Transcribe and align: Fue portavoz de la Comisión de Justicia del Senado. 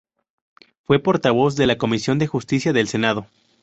Fue 0.81 0.97
portavoz 0.97 1.55
de 1.55 1.67
la 1.67 1.77
Comisión 1.77 2.17
de 2.17 2.25
Justicia 2.25 2.73
del 2.73 2.87
Senado. 2.87 3.27